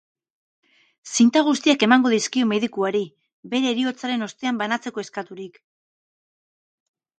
[1.17, 3.03] Zinta guztiak emango dizkio medikuari,
[3.53, 5.63] bere heriotzaren ostean banatzeko eskaturik.